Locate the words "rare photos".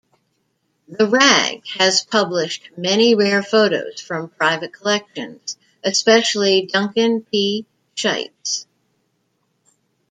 3.13-4.01